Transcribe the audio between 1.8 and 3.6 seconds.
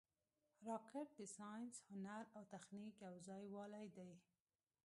هنر او تخنیک یو ځای